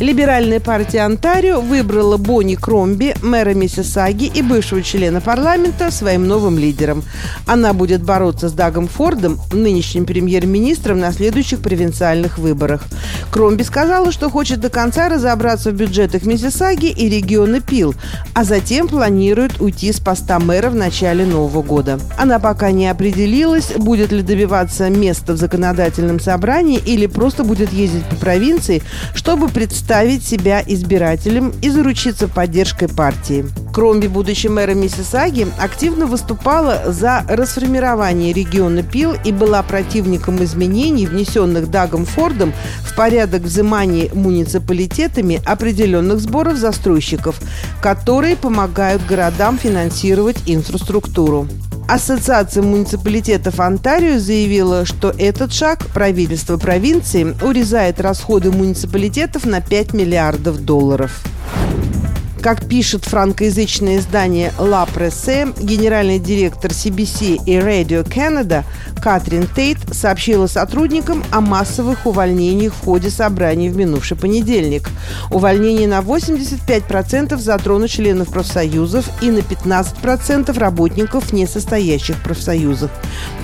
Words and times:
Либеральная 0.00 0.60
партия 0.60 1.00
Онтарио 1.00 1.60
выбрала 1.60 2.16
Бонни 2.16 2.54
Кромби, 2.54 3.14
мэра 3.20 3.52
Миссисаги 3.52 4.24
и 4.24 4.40
бывшего 4.40 4.82
члена 4.82 5.20
парламента, 5.20 5.90
своим 5.90 6.26
новым 6.26 6.58
лидером. 6.58 7.04
Она 7.46 7.74
будет 7.74 8.02
бороться 8.02 8.48
с 8.48 8.52
Дагом 8.52 8.88
Фордом, 8.88 9.38
нынешним 9.52 10.06
премьер-министром, 10.06 11.00
на 11.00 11.12
следующих 11.12 11.60
провинциальных 11.60 12.38
выборах. 12.38 12.84
Кромби 13.30 13.62
сказала, 13.62 14.10
что 14.10 14.30
хочет 14.30 14.60
до 14.60 14.70
конца 14.70 15.10
разобраться 15.10 15.70
в 15.70 15.74
бюджетах 15.74 16.24
Миссисаги 16.24 16.86
и 16.86 17.10
региона 17.10 17.60
Пил, 17.60 17.94
а 18.32 18.44
затем 18.44 18.88
планирует 18.88 19.60
уйти 19.60 19.92
с 19.92 20.00
поста 20.00 20.38
мэра 20.38 20.70
в 20.70 20.74
начале 20.74 21.26
Нового 21.26 21.62
года. 21.62 22.00
Она 22.16 22.38
пока 22.38 22.70
не 22.70 22.88
определилась, 22.88 23.72
будет 23.76 24.12
ли 24.12 24.22
добиваться 24.22 24.88
места 24.88 25.34
в 25.34 25.36
законодательном 25.36 26.20
собрании 26.20 26.78
или 26.78 27.04
просто 27.04 27.44
будет 27.44 27.70
ездить 27.70 28.06
по 28.06 28.16
провинции, 28.16 28.82
чтобы 29.14 29.48
представить 29.48 29.89
представить 29.90 30.24
себя 30.24 30.62
избирателем 30.64 31.52
и 31.62 31.68
заручиться 31.68 32.28
поддержкой 32.28 32.88
партии. 32.88 33.44
Кромби, 33.74 34.06
будучи 34.06 34.46
мэром 34.46 34.82
Миссисаги, 34.82 35.48
активно 35.58 36.06
выступала 36.06 36.92
за 36.92 37.24
расформирование 37.28 38.32
региона 38.32 38.84
Пил 38.84 39.14
и 39.24 39.32
была 39.32 39.64
противником 39.64 40.44
изменений, 40.44 41.08
внесенных 41.08 41.72
Дагом 41.72 42.04
Фордом 42.04 42.52
в 42.84 42.94
порядок 42.94 43.42
взимания 43.42 44.08
муниципалитетами 44.14 45.42
определенных 45.44 46.20
сборов 46.20 46.56
застройщиков, 46.56 47.40
которые 47.82 48.36
помогают 48.36 49.04
городам 49.04 49.58
финансировать 49.58 50.36
инфраструктуру. 50.46 51.48
Ассоциация 51.92 52.62
муниципалитетов 52.62 53.58
Онтарио 53.58 54.20
заявила, 54.20 54.84
что 54.84 55.12
этот 55.18 55.52
шаг 55.52 55.84
правительства 55.92 56.56
провинции 56.56 57.34
урезает 57.42 58.00
расходы 58.00 58.52
муниципалитетов 58.52 59.44
на 59.44 59.60
5 59.60 59.92
миллиардов 59.94 60.64
долларов. 60.64 61.20
Как 62.42 62.66
пишет 62.66 63.04
франкоязычное 63.04 63.98
издание 63.98 64.50
La 64.58 64.88
Presse, 64.90 65.54
генеральный 65.62 66.18
директор 66.18 66.70
CBC 66.70 67.44
и 67.44 67.56
Radio 67.56 68.02
Canada 68.02 68.64
Катрин 69.02 69.46
Тейт 69.46 69.78
сообщила 69.92 70.46
сотрудникам 70.46 71.22
о 71.30 71.42
массовых 71.42 72.06
увольнениях 72.06 72.72
в 72.72 72.84
ходе 72.84 73.10
собраний 73.10 73.68
в 73.68 73.76
минувший 73.76 74.16
понедельник. 74.16 74.88
Увольнение 75.30 75.86
на 75.86 76.00
85% 76.00 77.36
затронут 77.38 77.90
членов 77.90 78.28
профсоюзов 78.28 79.04
и 79.22 79.30
на 79.30 79.38
15% 79.38 80.58
работников 80.58 81.32
не 81.32 81.46
состоящих 81.46 82.16
в 82.16 82.22
профсоюзах. 82.22 82.90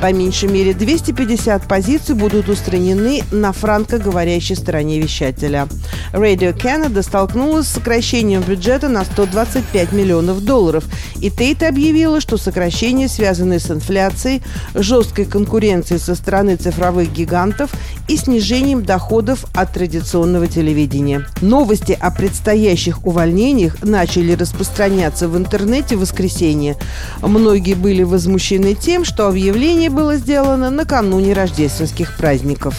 По 0.00 0.12
меньшей 0.12 0.48
мере 0.48 0.72
250 0.72 1.66
позиций 1.66 2.14
будут 2.14 2.48
устранены 2.48 3.22
на 3.32 3.52
франкоговорящей 3.52 4.56
стороне 4.56 5.00
вещателя. 5.00 5.68
Radio 6.14 6.56
Canada 6.56 7.02
столкнулась 7.02 7.66
с 7.66 7.72
сокращением 7.72 8.42
бюджета 8.42 8.88
на 8.88 9.04
125 9.04 9.90
миллионов 9.90 10.44
долларов. 10.44 10.84
И 11.20 11.28
Тейт 11.28 11.64
объявила, 11.64 12.20
что 12.20 12.36
сокращения 12.36 13.08
связаны 13.08 13.58
с 13.58 13.68
инфляцией, 13.68 14.40
жесткой 14.74 15.24
конкуренцией 15.24 15.98
со 15.98 16.14
стороны 16.14 16.54
цифровых 16.54 17.12
гигантов 17.12 17.72
и 18.06 18.16
снижением 18.16 18.84
доходов 18.84 19.44
от 19.54 19.72
традиционного 19.72 20.46
телевидения. 20.46 21.26
Новости 21.40 21.98
о 22.00 22.12
предстоящих 22.12 23.04
увольнениях 23.04 23.82
начали 23.82 24.34
распространяться 24.34 25.26
в 25.26 25.36
интернете 25.36 25.96
в 25.96 26.00
воскресенье. 26.00 26.76
Многие 27.22 27.74
были 27.74 28.04
возмущены 28.04 28.74
тем, 28.74 29.04
что 29.04 29.26
объявление 29.26 29.90
было 29.90 30.14
сделано 30.14 30.70
накануне 30.70 31.32
рождественских 31.32 32.16
праздников. 32.16 32.76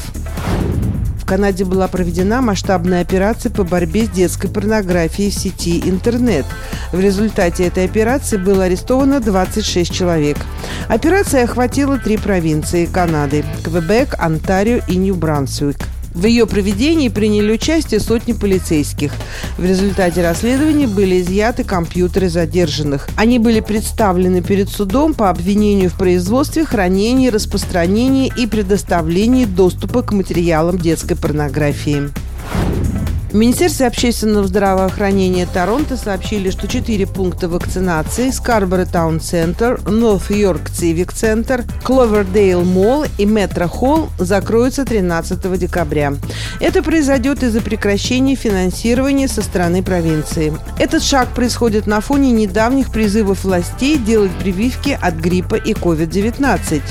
В 1.26 1.28
Канаде 1.28 1.66
была 1.66 1.88
проведена 1.88 2.40
масштабная 2.40 3.02
операция 3.02 3.52
по 3.52 3.64
борьбе 3.64 4.06
с 4.06 4.10
детской 4.10 4.48
порнографией 4.48 5.32
в 5.32 5.34
сети 5.34 5.82
интернет. 5.90 6.46
В 6.92 7.00
результате 7.00 7.66
этой 7.66 7.86
операции 7.86 8.38
было 8.38 8.66
арестовано 8.66 9.20
26 9.20 9.92
человек. 9.92 10.38
Операция 10.88 11.46
охватила 11.46 11.98
три 11.98 12.18
провинции 12.18 12.86
Канады– 12.86 13.44
Квебек, 13.64 14.14
Онтарио 14.20 14.82
и 14.88 14.98
Нью-Брансуик– 14.98 15.78
в 16.16 16.26
ее 16.26 16.48
проведении 16.48 17.10
приняли 17.10 17.52
участие 17.52 18.00
сотни 18.00 18.34
полицейских. 18.34 19.12
В 19.58 19.66
результате 19.66 20.24
расследования 20.24 20.88
были 20.88 21.22
изъяты 21.22 21.64
компьютеры 21.64 22.30
задержанных. 22.30 23.08
Они 23.18 23.38
были 23.38 23.60
представлены 23.60 24.42
перед 24.42 24.70
судом 24.70 25.14
по 25.14 25.30
обвинению 25.30 25.90
в 25.90 25.98
производстве, 25.98 26.66
хранении, 26.66 27.30
распространении 27.30 28.32
и 28.36 28.48
предоставлении 28.48 29.46
доступа 29.46 30.02
к 30.02 30.14
материалам 30.14 30.78
детской 30.78 31.16
порнографии. 31.16 32.10
В 33.36 33.38
Министерстве 33.38 33.88
общественного 33.88 34.48
здравоохранения 34.48 35.46
Торонто 35.46 35.98
сообщили, 35.98 36.50
что 36.52 36.70
четыре 36.70 37.06
пункта 37.06 37.50
вакцинации– 37.50 38.30
Scarborough 38.32 38.86
Town 38.86 39.20
Centre, 39.20 39.78
North 39.84 40.34
York 40.34 40.70
Civic 40.70 41.12
Centre, 41.12 41.66
Cloverdale 41.84 42.64
Mall 42.64 43.04
и 43.18 43.26
Metro 43.26 43.68
Hall 43.68 44.08
закроются 44.18 44.86
13 44.86 45.60
декабря. 45.60 46.14
Это 46.62 46.82
произойдет 46.82 47.44
из-за 47.44 47.60
прекращения 47.60 48.36
финансирования 48.36 49.28
со 49.28 49.42
стороны 49.42 49.84
провинции. 49.84 50.54
Этот 50.80 51.04
шаг 51.04 51.28
происходит 51.36 51.88
на 51.88 52.00
фоне 52.00 52.32
недавних 52.32 52.90
призывов 52.90 53.44
властей 53.44 53.98
делать 53.98 54.32
прививки 54.40 54.98
от 55.02 55.16
гриппа 55.16 55.56
и 55.56 55.74
COVID-19. 55.74 56.82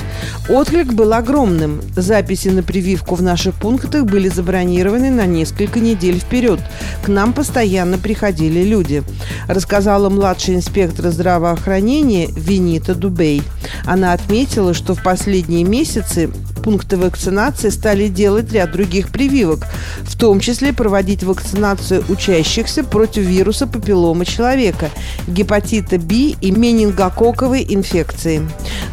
Отклик 0.49 0.93
был 0.93 1.11
огромным. 1.13 1.81
Записи 1.95 2.49
на 2.49 2.61
прививку 2.61 3.15
в 3.15 3.23
наших 3.23 3.55
пунктах 3.55 4.05
были 4.05 4.29
забронированы 4.29 5.09
на 5.09 5.25
несколько 5.25 5.79
недель 5.79 6.19
вперед 6.19 6.34
вперед. 6.35 6.59
К 7.01 7.07
нам 7.07 7.31
постоянно 7.31 7.97
приходили 7.97 8.61
люди, 8.63 9.03
рассказала 9.47 10.09
младший 10.09 10.55
инспектор 10.55 11.09
здравоохранения 11.09 12.27
Винита 12.27 12.93
Дубей. 12.93 13.41
Она 13.85 14.11
отметила, 14.11 14.73
что 14.73 14.95
в 14.95 15.01
последние 15.01 15.63
месяцы 15.63 16.29
пункты 16.65 16.97
вакцинации 16.97 17.69
стали 17.69 18.07
делать 18.07 18.51
ряд 18.51 18.71
других 18.71 19.09
прививок, 19.09 19.67
в 20.01 20.17
том 20.17 20.39
числе 20.39 20.73
проводить 20.73 21.21
вакцинацию 21.21 22.03
учащихся 22.09 22.83
против 22.83 23.21
вируса 23.21 23.67
папиллома 23.67 24.25
человека, 24.25 24.89
гепатита 25.27 25.99
B 25.99 26.33
и 26.41 26.49
менингококковой 26.49 27.63
инфекции. 27.69 28.41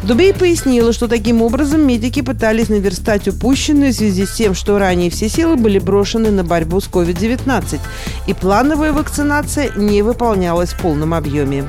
Дубей 0.03 0.35
пояснила, 0.35 0.93
что 0.93 1.07
таким 1.07 1.41
образом 1.41 1.81
медики 1.87 2.21
пытались 2.21 2.69
наверстать 2.69 3.27
упущенную 3.27 3.91
в 3.91 3.95
связи 3.95 4.27
с 4.27 4.33
тем, 4.33 4.53
что 4.53 4.77
ранее 4.77 5.09
все 5.09 5.27
силы 5.27 5.55
были 5.55 5.79
брошены 5.79 6.29
на 6.29 6.43
борьбу 6.43 6.79
с 6.79 6.87
COVID-19, 6.87 7.79
и 8.27 8.33
плановая 8.35 8.93
вакцинация 8.93 9.71
не 9.75 10.03
выполнялась 10.03 10.73
в 10.73 10.79
полном 10.79 11.15
объеме. 11.15 11.65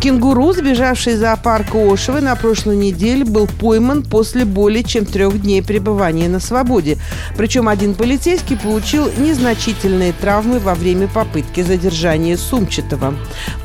Кенгуру, 0.00 0.52
сбежавший 0.52 1.14
из 1.14 1.18
зоопарка 1.18 1.76
Ошевы 1.76 2.20
на 2.20 2.36
прошлой 2.36 2.76
неделе, 2.76 3.24
был 3.24 3.48
пойман 3.48 4.04
после 4.04 4.44
более 4.44 4.84
чем 4.84 5.04
трех 5.04 5.42
дней 5.42 5.60
пребывания 5.60 6.28
на 6.28 6.38
свободе. 6.38 6.98
Причем 7.36 7.68
один 7.68 7.94
полицейский 7.94 8.56
получил 8.56 9.10
незначительные 9.18 10.12
травмы 10.12 10.60
во 10.60 10.76
время 10.76 11.08
попытки 11.08 11.62
задержания 11.62 12.36
сумчатого. 12.36 13.14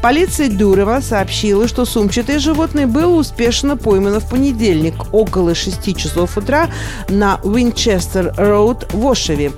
Полиция 0.01 0.49
Дурова 0.49 1.01
сообщила, 1.01 1.67
что 1.67 1.85
сумчатое 1.85 2.39
животное 2.39 2.87
было 2.87 3.13
успешно 3.13 3.77
поймано 3.77 4.19
в 4.19 4.27
понедельник 4.27 4.95
около 5.13 5.53
6 5.53 5.95
часов 5.95 6.35
утра 6.35 6.67
на 7.09 7.39
Винчестер-Роуд 7.43 8.87
в 8.91 9.07
Ошеве, 9.07 9.51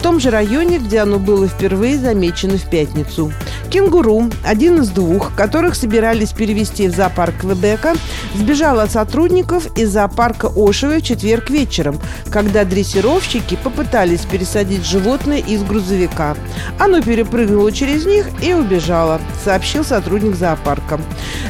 в 0.00 0.02
том 0.02 0.20
же 0.20 0.30
районе, 0.30 0.78
где 0.78 1.00
оно 1.00 1.18
было 1.18 1.46
впервые 1.46 1.98
замечено 1.98 2.56
в 2.56 2.70
пятницу. 2.70 3.32
Кенгуру, 3.68 4.30
один 4.42 4.80
из 4.80 4.88
двух, 4.88 5.34
которых 5.36 5.74
собирали 5.74 6.20
пытались 6.20 6.32
перевести 6.32 6.88
в 6.88 6.94
зоопарк 6.94 7.40
Квебека, 7.40 7.94
сбежал 8.34 8.80
от 8.80 8.90
сотрудников 8.90 9.66
из 9.78 9.90
зоопарка 9.90 10.50
Ошевы 10.54 11.00
в 11.00 11.02
четверг 11.02 11.50
вечером, 11.50 11.98
когда 12.30 12.64
дрессировщики 12.64 13.58
попытались 13.62 14.20
пересадить 14.20 14.84
животное 14.84 15.38
из 15.38 15.62
грузовика. 15.62 16.36
Оно 16.78 17.00
перепрыгнуло 17.00 17.72
через 17.72 18.06
них 18.06 18.26
и 18.42 18.52
убежало, 18.52 19.20
сообщил 19.44 19.84
сотрудник 19.84 20.36
зоопарка. 20.36 21.00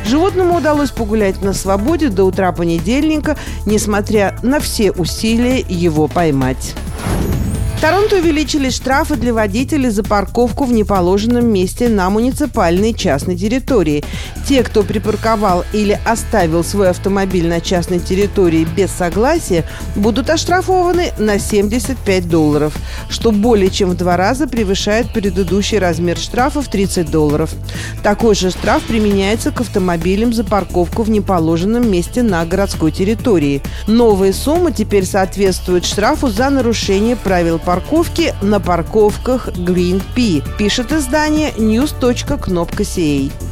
Животному 0.07 0.57
удалось 0.57 0.91
погулять 0.91 1.43
на 1.43 1.53
свободе 1.53 2.09
до 2.09 2.25
утра 2.25 2.53
понедельника, 2.53 3.37
несмотря 3.67 4.37
на 4.43 4.61
все 4.61 4.93
усилия 4.93 5.59
его 5.59 6.07
поймать. 6.07 6.75
Торонто 7.81 8.17
увеличились 8.17 8.75
штрафы 8.77 9.17
для 9.17 9.33
водителей 9.33 9.89
за 9.89 10.03
парковку 10.03 10.65
в 10.65 10.73
неположенном 10.73 11.51
месте 11.51 11.89
на 11.89 12.11
муниципальной 12.11 12.93
частной 12.93 13.39
территории. 13.39 14.05
Те, 14.47 14.63
кто 14.63 14.83
припарковал 14.83 15.65
или 15.73 15.99
оставил 16.05 16.63
свой 16.63 16.91
автомобиль 16.91 17.49
на 17.49 17.63
частной 17.63 17.99
территории 17.99 18.67
без 18.77 18.91
согласия, 18.91 19.65
будут 19.97 20.29
оштрафованы 20.29 21.13
на 21.17 21.39
75 21.39 22.29
долларов, 22.29 22.77
что 23.09 23.33
более 23.33 23.71
чем 23.71 23.91
в 23.91 23.97
два 23.97 24.19
раза 24.19 24.47
превышает 24.47 25.11
предыдущий 25.15 25.79
размер 25.79 26.19
штрафа 26.19 26.61
в 26.61 26.69
30 26.69 27.11
долларов. 27.11 27.51
Такой 28.03 28.35
же 28.35 28.51
штраф 28.51 28.83
применяется 28.83 29.53
к 29.53 29.63
автомобилям 29.63 30.35
за 30.35 30.45
парковку 30.45 31.03
в 31.03 31.09
неположенном 31.09 31.91
месте 31.91 32.23
на 32.23 32.45
городской 32.45 32.93
территории. 32.93 33.63
Новая 33.87 34.35
сумма 34.35 34.71
теперь 34.71 35.07
соответствует 35.07 35.87
штрафу 35.87 36.29
за 36.29 36.51
нарушение 36.51 37.17
правил 37.17 37.59
парковки 37.59 37.70
парковки 37.71 38.35
на 38.43 38.59
парковках 38.59 39.47
Green 39.51 40.03
P, 40.17 40.43
пишет 40.59 40.91
издание 40.91 41.53
news.кнопка.ca. 41.53 43.50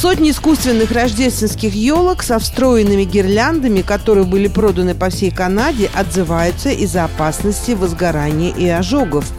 Сотни 0.00 0.30
искусственных 0.30 0.92
рождественских 0.92 1.74
елок 1.74 2.22
со 2.22 2.38
встроенными 2.38 3.04
гирляндами, 3.04 3.82
которые 3.82 4.24
были 4.24 4.48
проданы 4.48 4.94
по 4.94 5.10
всей 5.10 5.30
Канаде, 5.30 5.90
отзываются 5.92 6.70
из-за 6.70 7.04
опасности 7.04 7.72
возгорания 7.72 8.50
и 8.50 8.66
ожогов. 8.66 9.30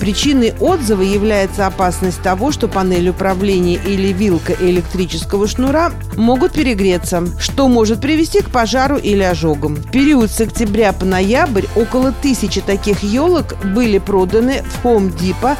Причиной 0.00 0.52
отзыва 0.58 1.02
является 1.02 1.64
опасность 1.68 2.20
того, 2.22 2.50
что 2.50 2.66
панель 2.66 3.10
управления 3.10 3.76
или 3.76 4.12
вилка 4.12 4.52
электрического 4.58 5.46
шнура 5.46 5.92
могут 6.16 6.54
перегреться, 6.54 7.28
что 7.38 7.68
может 7.68 8.00
привести 8.00 8.40
к 8.40 8.50
пожару 8.50 8.96
или 8.96 9.22
ожогам. 9.22 9.76
В 9.76 9.92
период 9.92 10.32
с 10.32 10.40
октября 10.40 10.92
по 10.92 11.04
ноябрь 11.04 11.66
около 11.76 12.10
тысячи 12.10 12.60
таких 12.60 13.04
елок 13.04 13.54
были 13.62 13.98
проданы 13.98 14.64
в 14.64 14.84
Home 14.84 15.16
Depot 15.16 15.56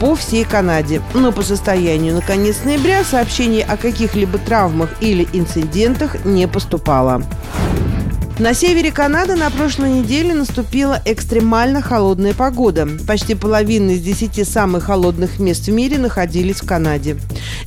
по 0.00 0.14
всей 0.14 0.44
Канаде. 0.44 1.02
Но 1.14 1.32
по 1.32 1.42
состоянию 1.42 2.14
на 2.14 2.20
конец 2.20 2.64
ноября 2.64 3.04
сообщений 3.04 3.62
о 3.62 3.76
каких-либо 3.76 4.38
травмах 4.38 4.90
или 5.00 5.26
инцидентах 5.32 6.24
не 6.24 6.46
поступало. 6.48 7.22
На 8.36 8.52
севере 8.52 8.90
Канады 8.90 9.36
на 9.36 9.48
прошлой 9.48 9.92
неделе 9.92 10.34
наступила 10.34 11.00
экстремально 11.04 11.80
холодная 11.80 12.34
погода. 12.34 12.88
Почти 13.06 13.36
половина 13.36 13.92
из 13.92 14.00
десяти 14.00 14.42
самых 14.42 14.84
холодных 14.84 15.38
мест 15.38 15.66
в 15.66 15.72
мире 15.72 15.98
находились 15.98 16.60
в 16.60 16.66
Канаде. 16.66 17.16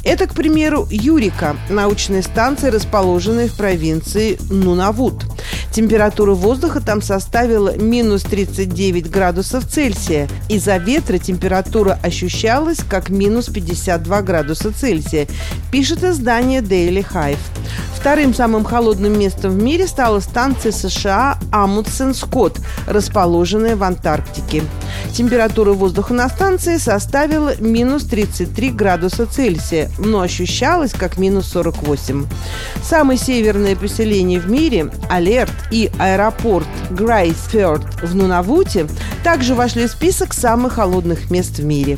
Это, 0.04 0.28
к 0.28 0.34
примеру, 0.34 0.86
Юрика, 0.92 1.56
научная 1.70 2.22
станция, 2.22 2.70
расположенная 2.70 3.48
в 3.48 3.54
провинции 3.54 4.38
Нунавут. 4.50 5.24
Температура 5.78 6.34
воздуха 6.34 6.82
там 6.82 7.04
составила 7.04 7.78
минус 7.78 8.24
39 8.24 9.12
градусов 9.12 9.68
Цельсия. 9.68 10.28
Из-за 10.50 10.78
ветра 10.78 11.20
температура 11.20 12.00
ощущалась 12.02 12.80
как 12.80 13.12
минус 13.12 13.46
52 13.46 14.24
градуса 14.24 14.74
Цельсия, 14.74 15.28
пишет 15.72 16.04
издание 16.04 16.62
Daily 16.62 17.06
Hive. 17.14 17.38
Вторым 18.00 18.34
самым 18.34 18.64
холодным 18.64 19.20
местом 19.20 19.52
в 19.52 19.62
мире 19.62 19.88
стала 19.88 20.20
станция 20.20 20.72
США 20.72 21.40
Амундсен-Скотт, 21.52 22.62
расположенная 22.86 23.76
в 23.76 23.84
Антарктике. 23.84 24.64
Температура 25.12 25.74
воздуха 25.74 26.14
на 26.14 26.30
станции 26.30 26.78
составила 26.78 27.60
минус 27.60 28.04
33 28.04 28.70
градуса 28.70 29.26
Цельсия, 29.26 29.90
но 29.98 30.22
ощущалась 30.22 30.94
как 30.94 31.18
минус 31.18 31.48
48. 31.48 32.28
Самое 32.84 33.20
северное 33.20 33.76
поселение 33.76 34.40
в 34.40 34.50
мире, 34.50 34.92
Алерт 35.10 35.52
и 35.72 35.90
аэропорт 35.98 36.68
Грейсфорд 36.92 38.04
в 38.04 38.16
Нунавуте 38.16 38.88
также 39.24 39.56
вошли 39.56 39.88
в 39.88 39.92
список 39.92 40.34
самых 40.34 40.74
холодных 40.74 41.32
мест 41.32 41.58
в 41.58 41.66
мире. 41.66 41.98